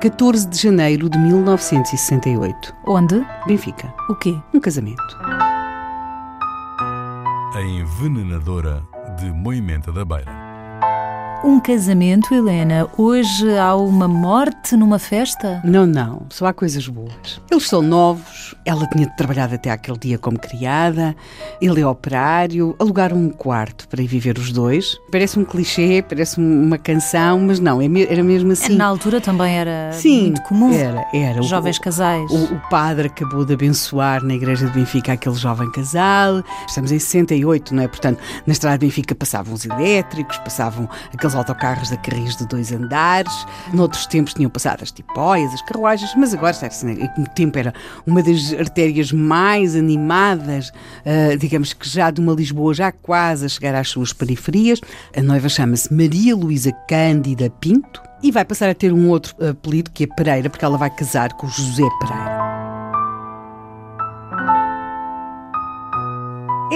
14 0.00 0.48
de 0.48 0.58
janeiro 0.60 1.08
de 1.08 1.16
1968. 1.16 2.74
Onde? 2.86 3.24
Benfica. 3.46 3.94
O 4.08 4.16
quê? 4.16 4.36
Um 4.52 4.58
casamento. 4.58 5.00
A 7.54 7.62
envenenadora 7.62 8.82
de 9.16 9.30
Moimenta 9.32 9.92
da 9.92 10.04
Beira. 10.04 10.43
Um 11.44 11.60
casamento, 11.60 12.34
Helena. 12.34 12.88
Hoje 12.96 13.54
há 13.58 13.76
uma 13.76 14.08
morte 14.08 14.74
numa 14.78 14.98
festa? 14.98 15.60
Não, 15.62 15.84
não, 15.84 16.22
só 16.30 16.46
há 16.46 16.54
coisas 16.54 16.88
boas. 16.88 17.38
Eles 17.50 17.68
são 17.68 17.82
novos, 17.82 18.54
ela 18.64 18.86
tinha 18.86 19.06
trabalhado 19.10 19.54
até 19.54 19.70
aquele 19.70 19.98
dia 19.98 20.18
como 20.18 20.38
criada, 20.38 21.14
ele 21.60 21.82
é 21.82 21.86
operário, 21.86 22.74
alugaram 22.78 23.18
um 23.18 23.28
quarto 23.28 23.86
para 23.88 24.02
ir 24.02 24.06
viver 24.06 24.38
os 24.38 24.52
dois. 24.52 24.98
Parece 25.12 25.38
um 25.38 25.44
clichê, 25.44 26.02
parece 26.08 26.38
uma 26.38 26.78
canção, 26.78 27.38
mas 27.40 27.60
não, 27.60 27.78
é 27.78 27.84
era 28.08 28.22
mesmo 28.22 28.52
assim. 28.52 28.74
Na 28.74 28.86
altura 28.86 29.20
também 29.20 29.54
era 29.54 29.92
Sim, 29.92 30.28
muito 30.28 30.42
comum. 30.44 30.72
Era, 30.72 31.04
era. 31.12 31.42
Jovens 31.42 31.76
o, 31.76 31.80
casais. 31.82 32.30
O, 32.30 32.54
o, 32.54 32.60
padre 32.70 33.08
acabou 33.08 33.44
de 33.44 33.52
abençoar 33.52 34.24
na 34.24 34.32
igreja 34.32 34.64
de 34.66 34.72
Benfica 34.72 35.12
aquele 35.12 35.36
jovem 35.36 35.70
casal. 35.72 36.42
Estamos 36.66 36.90
em 36.90 36.98
68, 36.98 37.74
não 37.74 37.82
é? 37.82 37.88
Portanto, 37.88 38.18
na 38.46 38.52
estrada 38.54 38.78
de 38.78 38.86
Benfica 38.86 39.14
passavam 39.14 39.52
os 39.52 39.66
elétricos, 39.66 40.38
passavam 40.38 40.88
aqueles 41.12 41.33
autocarros 41.34 41.90
da 41.90 41.96
carris 41.96 42.36
de 42.36 42.46
dois 42.46 42.72
andares. 42.72 43.32
Noutros 43.72 44.06
tempos 44.06 44.34
tinham 44.34 44.50
passado 44.50 44.82
as 44.82 44.90
tipóias, 44.90 45.52
as 45.52 45.62
carruagens, 45.62 46.14
mas 46.16 46.34
agora, 46.34 46.54
no 47.16 47.26
tempo 47.28 47.58
era 47.58 47.72
uma 48.06 48.22
das 48.22 48.52
artérias 48.52 49.12
mais 49.12 49.74
animadas, 49.74 50.70
uh, 50.70 51.36
digamos 51.38 51.72
que 51.72 51.88
já 51.88 52.10
de 52.10 52.20
uma 52.20 52.32
Lisboa 52.32 52.74
já 52.74 52.92
quase 52.92 53.46
a 53.46 53.48
chegar 53.48 53.74
às 53.74 53.88
suas 53.88 54.12
periferias. 54.12 54.80
A 55.16 55.22
noiva 55.22 55.48
chama-se 55.48 55.92
Maria 55.92 56.34
Luísa 56.34 56.72
Cândida 56.88 57.50
Pinto 57.60 58.02
e 58.22 58.30
vai 58.30 58.44
passar 58.44 58.70
a 58.70 58.74
ter 58.74 58.92
um 58.92 59.08
outro 59.08 59.34
apelido 59.44 59.90
que 59.90 60.04
é 60.04 60.06
Pereira, 60.06 60.48
porque 60.48 60.64
ela 60.64 60.78
vai 60.78 60.90
casar 60.90 61.32
com 61.34 61.46
José 61.46 61.84
Pereira. 62.00 62.33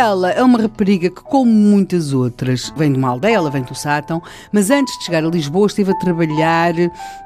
Ela 0.00 0.30
é 0.30 0.42
uma 0.42 0.58
rapariga 0.58 1.10
que, 1.10 1.22
como 1.22 1.52
muitas 1.52 2.14
outras, 2.14 2.72
vem 2.74 2.90
de 2.90 2.98
uma 2.98 3.10
aldeia, 3.10 3.34
ela 3.34 3.50
vem 3.50 3.62
do 3.62 3.74
Sátão, 3.74 4.22
mas 4.50 4.70
antes 4.70 4.98
de 4.98 5.04
chegar 5.04 5.22
a 5.22 5.28
Lisboa 5.28 5.66
esteve 5.66 5.90
a 5.90 5.94
trabalhar 5.94 6.72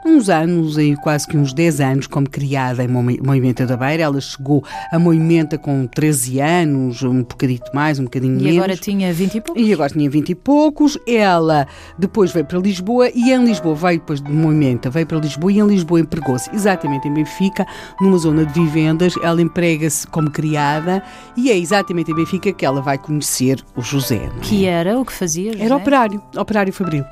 uns 0.04 0.28
anos, 0.28 0.76
aí 0.76 0.96
quase 0.96 1.24
que 1.24 1.36
uns 1.36 1.52
10 1.52 1.80
anos, 1.80 2.06
como 2.08 2.28
criada 2.28 2.82
em 2.82 2.88
Moimenta 2.88 3.64
da 3.64 3.76
Beira. 3.76 4.02
Ela 4.02 4.20
chegou 4.20 4.64
a 4.90 4.98
Moimenta 4.98 5.56
com 5.56 5.86
13 5.86 6.40
anos, 6.40 7.00
um 7.04 7.22
bocadito 7.22 7.70
mais, 7.72 8.00
um 8.00 8.04
bocadinho 8.04 8.40
e 8.40 8.42
menos. 8.42 8.54
E 8.54 8.58
agora 8.58 8.76
tinha 8.76 9.12
20 9.12 9.34
e 9.36 9.40
poucos? 9.40 9.62
E 9.62 9.72
agora 9.72 9.92
tinha 9.92 10.10
20 10.10 10.28
e 10.30 10.34
poucos. 10.34 10.98
Ela 11.06 11.68
depois 11.96 12.32
veio 12.32 12.44
para 12.44 12.58
Lisboa 12.58 13.08
e 13.14 13.30
em 13.30 13.44
Lisboa 13.44 13.76
veio 13.76 14.00
depois 14.00 14.20
de 14.20 14.32
Moimenta, 14.32 14.90
veio 14.90 15.06
para 15.06 15.18
Lisboa 15.18 15.52
e 15.52 15.60
em 15.60 15.66
Lisboa 15.68 16.00
empregou-se 16.00 16.52
exatamente 16.52 17.06
em 17.06 17.14
Benfica, 17.14 17.64
numa 18.00 18.18
zona 18.18 18.44
de 18.44 18.52
vivendas. 18.52 19.14
Ela 19.22 19.40
emprega-se 19.40 20.08
como 20.08 20.28
criada 20.28 21.00
e 21.36 21.52
é 21.52 21.56
exatamente 21.56 22.10
em 22.10 22.16
Benfica 22.16 22.52
que 22.52 22.63
ela 22.64 22.80
vai 22.80 22.98
conhecer 22.98 23.62
o 23.76 23.82
José. 23.82 24.16
É? 24.16 24.40
Que 24.40 24.66
era 24.66 24.98
o 24.98 25.04
que 25.04 25.12
fazia? 25.12 25.52
José? 25.52 25.64
Era 25.64 25.76
operário, 25.76 26.22
operário 26.36 26.72
fabril. 26.72 27.04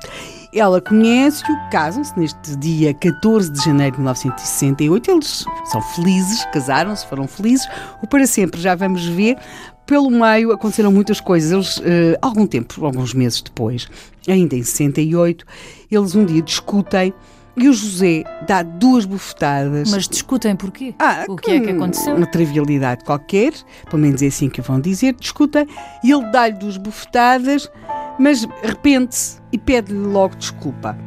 Ela 0.53 0.79
conhece-o, 0.79 1.69
casam-se 1.71 2.17
neste 2.17 2.55
dia 2.57 2.93
14 2.93 3.51
de 3.51 3.63
janeiro 3.63 3.93
de 3.93 4.01
1968. 4.01 5.11
Eles 5.11 5.45
são 5.65 5.81
felizes, 5.81 6.45
casaram-se, 6.53 7.07
foram 7.07 7.27
felizes. 7.27 7.67
O 8.03 8.07
para 8.07 8.27
sempre 8.27 8.61
já 8.61 8.75
vamos 8.75 9.05
ver. 9.05 9.37
Pelo 9.85 10.11
meio 10.11 10.51
aconteceram 10.51 10.91
muitas 10.91 11.19
coisas. 11.19 11.51
Eles, 11.51 11.77
uh, 11.77 12.17
algum 12.21 12.45
tempo, 12.45 12.85
alguns 12.85 13.13
meses 13.15 13.41
depois, 13.41 13.89
ainda 14.27 14.55
em 14.55 14.63
68, 14.63 15.43
eles 15.91 16.15
um 16.15 16.23
dia 16.23 16.41
discutem 16.41 17.13
e 17.55 17.69
o 17.69 17.73
José 17.73 18.23
dá 18.47 18.63
duas 18.63 19.05
bufetadas. 19.05 19.91
Mas 19.91 20.07
discutem 20.07 20.55
porquê? 20.55 20.95
Ah, 20.99 21.25
o 21.27 21.35
que 21.35 21.51
é 21.51 21.59
que 21.59 21.69
aconteceu? 21.69 22.15
Uma 22.15 22.25
trivialidade 22.25 23.03
qualquer, 23.03 23.53
pelo 23.89 24.01
menos 24.01 24.21
é 24.21 24.27
assim 24.27 24.49
que 24.49 24.61
vão 24.61 24.79
dizer, 24.79 25.13
discutem, 25.13 25.67
e 26.03 26.11
ele 26.11 26.25
dá-lhe 26.31 26.53
duas 26.55 26.77
bufetadas, 26.77 27.69
mas 28.19 28.47
arrepende-se 28.63 29.39
e 29.51 29.57
pede-lhe 29.57 29.99
logo 29.99 30.35
desculpa. 30.35 30.97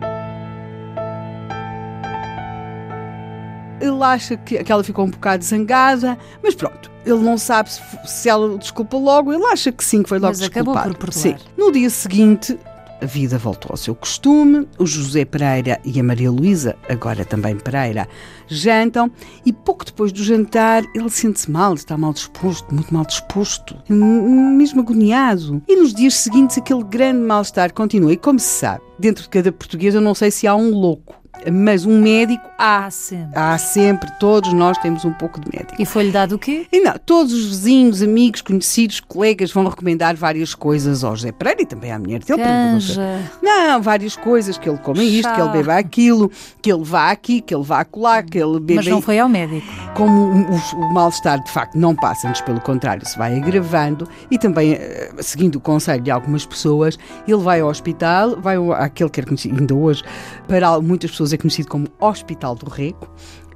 Ele 3.81 4.03
acha 4.03 4.37
que, 4.37 4.63
que 4.65 4.73
ela 4.73 4.83
ficou 4.83 5.05
um 5.05 5.11
bocado 5.11 5.45
zangada, 5.45 6.17
mas 6.43 6.55
pronto, 6.55 6.91
ele 7.05 7.19
não 7.23 7.37
sabe 7.37 7.71
se, 7.71 7.81
se 8.07 8.29
ela 8.29 8.57
desculpa 8.57 8.97
logo, 8.97 9.33
ele 9.33 9.45
acha 9.47 9.71
que 9.71 9.85
sim, 9.85 10.03
que 10.03 10.09
foi 10.09 10.19
logo 10.19 10.31
mas 10.31 10.39
desculpado. 10.39 10.71
acabou 10.79 10.93
por 10.93 10.99
perdoar. 10.99 11.39
Sim. 11.39 11.45
No 11.57 11.71
dia 11.71 11.91
seguinte, 11.91 12.59
a 13.01 13.07
vida 13.07 13.39
voltou 13.39 13.71
ao 13.71 13.77
seu 13.77 13.95
costume, 13.95 14.67
o 14.79 14.87
José 14.87 15.25
Pereira 15.25 15.81
e 15.85 15.99
a 16.01 16.03
Maria 16.03 16.31
Luísa, 16.31 16.77
agora 16.89 17.25
também 17.25 17.57
Pereira, 17.57 18.09
jantam 18.49 19.11
e 19.45 19.53
pouco 19.53 19.85
depois 19.85 20.13
do 20.13 20.23
jantar 20.23 20.85
ele 20.95 21.11
sente-se 21.11 21.51
mal, 21.51 21.75
está 21.75 21.97
mal 21.97 22.13
disposto, 22.13 22.75
muito 22.75 22.93
mal 22.93 23.05
disposto, 23.05 23.77
mesmo 23.89 24.81
agoniado. 24.81 25.63
E 25.69 25.77
nos 25.77 25.93
dias 25.93 26.15
seguintes 26.15 26.59
aquele 26.59 26.85
grande 26.85 27.21
mal-estar 27.21 27.73
continua. 27.73 28.13
E 28.13 28.17
como 28.17 28.39
se 28.39 28.49
sabe, 28.49 28.83
dentro 28.99 29.25
de 29.25 29.29
cada 29.29 29.53
português 29.53 29.95
eu 29.95 30.01
não 30.01 30.15
sei 30.15 30.31
se 30.31 30.47
há 30.47 30.55
um 30.55 30.71
louco 30.71 31.26
mas 31.53 31.85
um 31.85 32.01
médico 32.01 32.49
há. 32.59 32.91
Sempre. 32.91 33.39
Há 33.39 33.59
sempre, 33.59 34.11
todos 34.19 34.53
nós 34.53 34.79
temos 34.79 35.05
um 35.05 35.13
pouco 35.13 35.41
de 35.41 35.49
médico. 35.57 35.81
E 35.81 35.85
foi-lhe 35.85 36.11
dado 36.11 36.37
o 36.37 36.39
quê? 36.39 36.67
E 36.73 36.81
não, 36.81 36.95
todos 37.05 37.33
os 37.33 37.47
vizinhos, 37.47 38.03
amigos, 38.03 38.41
conhecidos, 38.43 39.01
colegas 39.01 39.51
vão 39.51 39.67
recomendar 39.69 40.17
várias 40.17 40.55
coisas 40.55 41.05
ao 41.05 41.15
José 41.17 41.33
Pereira 41.33 41.63
e 41.63 41.67
também 41.67 41.93
à 41.93 41.99
mulher 41.99 42.21
dele. 42.23 42.43
Canja. 42.43 43.01
Não, 43.43 43.81
várias 43.83 44.17
coisas, 44.17 44.59
que 44.59 44.69
ele 44.69 44.79
coma 44.79 45.03
isto, 45.03 45.33
que 45.33 45.41
ele 45.41 45.51
beba 45.51 45.77
aquilo, 45.77 46.31
que 46.61 46.73
ele 46.73 46.85
vá 46.85 47.11
aqui, 47.11 47.41
que 47.41 47.55
ele 47.55 47.65
vá 47.65 47.81
acolá, 47.81 48.23
que 48.23 48.39
ele 48.39 48.61
beba... 48.61 48.83
Mas 48.83 48.87
não 48.87 49.03
foi 49.03 49.19
ao 49.19 49.29
médico. 49.29 49.67
Como 49.97 50.27
o, 50.27 50.77
o, 50.77 50.93
mal-estar, 50.93 51.43
de 51.43 51.51
facto, 51.51 51.75
não 51.75 51.95
passa, 51.95 52.29
antes 52.29 52.43
pelo 52.43 52.61
contrário, 52.61 53.07
se 53.07 53.17
vai 53.17 53.35
agravando 53.39 54.07
e 54.31 54.39
também, 54.39 54.75
eh, 54.75 55.11
seguindo 55.21 55.57
o 55.57 55.61
conselho 55.61 56.03
de 56.03 56.11
algumas 56.11 56.45
pessoas, 56.45 56.99
ele 57.27 57.39
vai 57.39 57.61
ao 57.61 57.69
hospital, 57.71 58.39
vai 58.39 58.57
àquele 58.75 59.09
que 59.09 59.21
era 59.21 59.27
conhecido 59.27 59.59
ainda 59.59 59.75
hoje, 59.75 60.03
para 60.47 60.79
muitas 60.83 61.11
pessoas 61.11 61.33
é 61.33 61.39
conhecido 61.39 61.69
como 61.69 61.89
Hospital 61.99 62.55
do 62.55 62.69
Rego, 62.69 63.09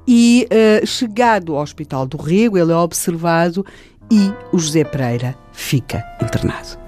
e 0.07 0.47
uh, 0.51 0.85
chegado 0.85 1.55
ao 1.55 1.61
Hospital 1.61 2.07
do 2.07 2.17
Rego, 2.17 2.57
ele 2.57 2.71
é 2.71 2.75
observado 2.75 3.63
e 4.09 4.33
o 4.51 4.57
José 4.57 4.83
Pereira 4.83 5.35
fica 5.53 6.03
internado. 6.21 6.80